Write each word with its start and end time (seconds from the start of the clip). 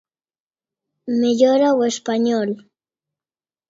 Mellora 1.19 1.69
o 1.77 1.81
Español. 1.93 2.49